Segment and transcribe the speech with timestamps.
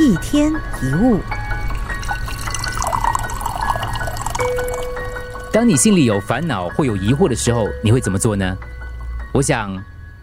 [0.00, 1.20] 一天一物，
[5.52, 8.56] 当你心里有烦恼或有疑惑的时候，你会怎么做呢？
[9.32, 9.80] 我想，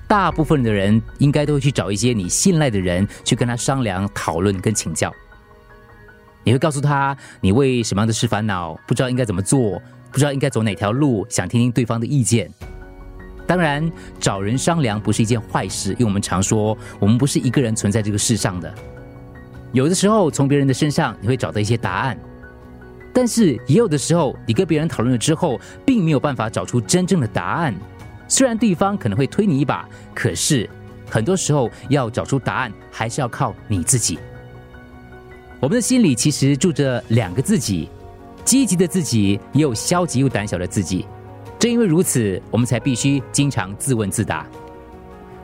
[0.10, 5.14] 大部分的人应该都会去找一些你信赖的人，去跟他商量、讨论跟请教。
[6.44, 9.82] 你会告诉他你为什么样的事烦恼，不知道应该怎么做，
[10.12, 12.52] 不知道应该走哪条路，想听听对方的意见。
[13.48, 18.74] 当然，找人商量不是一件坏事，因为我们常说，我们不是一个人存在这个世上的。
[19.72, 22.18] 有的时候，从别人的身上你会找到一些答案，
[23.14, 27.74] 但是也有的时候，你跟别人讨论了之后，并没有办法找出真正的答案。
[28.28, 30.70] 虽然对方可能会推你一把，可是
[31.10, 34.20] 很多时候要找出答案，还是要靠你自己。
[35.60, 37.90] 我们的心里其实住着两个自己，
[38.44, 41.06] 积极的自己，也有消极又胆小的自己。
[41.60, 44.46] 正因为如此，我们才必须经常自问自答。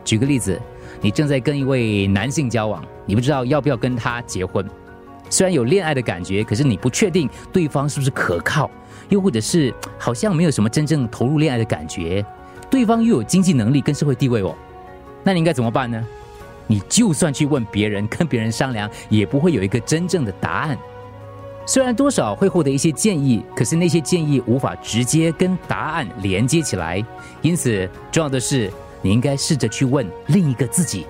[0.04, 0.59] 举个例子，
[1.02, 4.66] 你正在跟一位男性交往，你不知道要不要跟他结婚。
[5.30, 8.70] 虽然有恋爱的感觉，可是你不确定对方是不是可靠，
[9.09, 12.25] 又或者是好像没有什么真正投入恋爱的感觉。
[12.70, 14.56] 对方又有经济能力跟社会地位哦，
[15.23, 16.06] 那你应该怎么办呢？
[16.66, 20.78] 你就算去问别人，跟别人商量，也不会有一个真正的答案。
[21.66, 27.03] 虽然多少会获得一些建议，可是那些建议无法直接跟答案连接起来。
[27.42, 31.06] 因此，重要的是你应该试着去问另一个自己，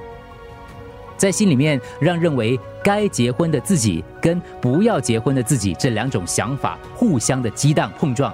[1.18, 8.34] 在心里面让认为该结婚的自己跟不要结婚的自己这两种想法互相的激荡碰撞，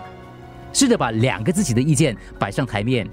[0.74, 3.08] 试着把两个自己的意见摆上台面。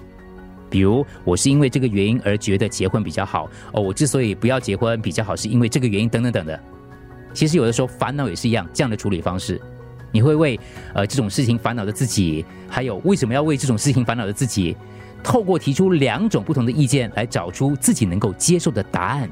[0.68, 6.60] 比如，我是因为这个原因而觉得结婚比较好哦，我之所以不要结婚比较好，是因为这个原因等等等的。
[7.34, 9.60] 其实有的时候烦恼也是一样，这样的处理方式，
[10.12, 10.58] 你会为
[10.94, 14.76] 呃这种事情烦恼的自己，还有为什么要为这种事情烦恼的自己，
[15.22, 19.30] 透过提出两种不同的意见来找出自己能够接受的答案。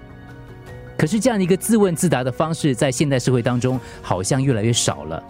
[0.97, 5.23] 可是这样的一个自问自答的方式，在现代社会当中好像越来越少了。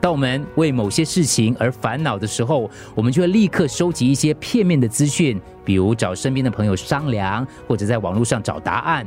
[0.00, 9.06] 当我们为某些事情而烦恼的时候，我们就会立刻收集一些片面的资讯，比如找身边的朋友商量，或者在网络上找答案。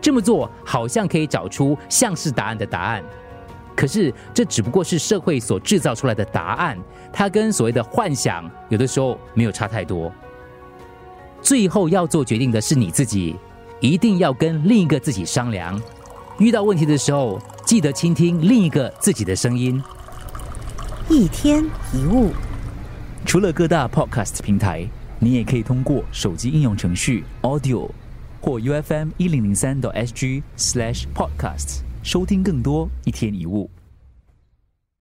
[0.00, 3.02] 这么做好像可以找出像是答案的答案，
[3.76, 6.78] 可是这只不过是社会所制造出来的答案，
[7.12, 10.12] 它跟所谓的幻想有的时候没有差太多。
[11.42, 13.36] 最后要做决定的是你自己，
[13.80, 15.80] 一定要跟另一个自己商量。
[16.38, 19.82] 遇到问题的时候，记得倾听另一个自己的声音。
[21.08, 22.30] 一天一物，
[23.26, 27.90] 除了各大 Podcast 平台，你也可以通过手机应用程序 Audio。
[28.40, 33.70] 或 U F M 一零零三 SG slash podcasts 收听更多一天一物。